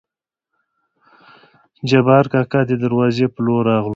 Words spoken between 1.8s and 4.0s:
جبارکاکا دې دروازې په لور راغلو.